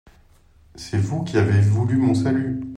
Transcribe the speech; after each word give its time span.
C'est 0.73 0.97
vous 0.97 1.23
qui 1.23 1.37
avez 1.37 1.61
voulu 1.61 1.95
mon 1.97 2.15
salut. 2.15 2.59